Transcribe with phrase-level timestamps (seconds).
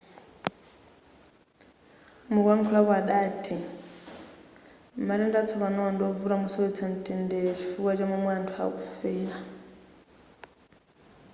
[2.31, 3.55] mukuyakhulapo adati
[5.07, 9.37] matenda atsopanowa ndiwovuta mosowetsa mtendere chifukwa cha momwe anthu akufera